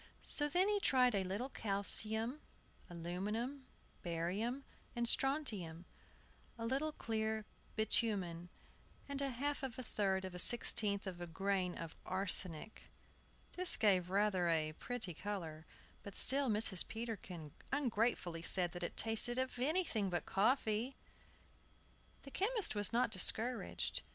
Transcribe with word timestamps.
So 0.23 0.49
then 0.49 0.67
he 0.67 0.79
tried 0.79 1.13
a 1.13 1.23
little 1.23 1.47
calcium, 1.49 2.41
aluminum, 2.89 3.67
barium, 4.01 4.63
and 4.95 5.07
strontium, 5.07 5.85
a 6.57 6.65
little 6.65 6.91
clear 6.91 7.45
bitumen, 7.75 8.49
and 9.07 9.21
a 9.21 9.29
half 9.29 9.61
of 9.61 9.77
a 9.77 9.83
third 9.83 10.25
of 10.25 10.33
a 10.33 10.39
sixteenth 10.39 11.05
of 11.05 11.21
a 11.21 11.27
grain 11.27 11.77
of 11.77 11.95
arsenic. 12.03 12.89
This 13.53 13.77
gave 13.77 14.09
rather 14.09 14.49
a 14.49 14.71
pretty 14.73 15.13
color; 15.13 15.67
but 16.01 16.15
still 16.15 16.49
Mrs. 16.49 16.87
Peterkin 16.87 17.51
ungratefully 17.71 18.41
said 18.41 18.75
it 18.75 18.97
tasted 18.97 19.37
of 19.37 19.59
anything 19.59 20.09
but 20.09 20.25
coffee. 20.25 20.95
The 22.23 22.31
chemist 22.31 22.73
was 22.73 22.91
not 22.91 23.11
discouraged. 23.11 24.01